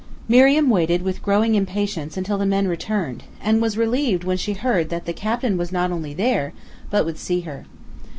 [0.27, 4.89] Miriam waited with growing impatience until the man returned, and was relieved when she heard
[4.89, 6.53] that the captain was not only there,
[6.89, 7.65] but would see her.